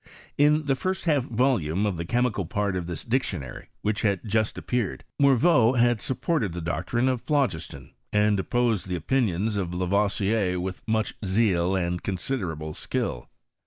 [0.35, 4.57] In the firrt hulf volume of the chemical part of this dictionary, which had just
[4.57, 10.81] appeared, Morveau had supported the docti'ine of phlogiston, and opposed the opinion* of Lavoisier with
[10.87, 13.49] much zeal nud considerable skill: PROGRBSft OF CHEMISTRY IN FRAVCE.